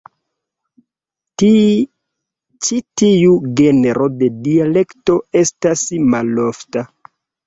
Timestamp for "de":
4.21-4.29